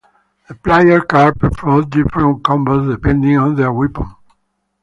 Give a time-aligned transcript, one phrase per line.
[0.47, 4.09] The player can perform different combos depending on their weapon.